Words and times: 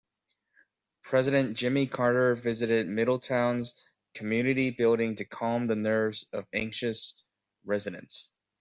President 1.03 1.55
Jimmy 1.55 1.85
Carter 1.85 2.33
visited 2.33 2.87
Middletown's 2.87 3.85
Community 4.15 4.71
Building 4.71 5.13
to 5.17 5.25
calm 5.25 5.67
the 5.67 5.75
nerves 5.75 6.27
of 6.33 6.47
anxious 6.53 7.29
residents. 7.65 8.33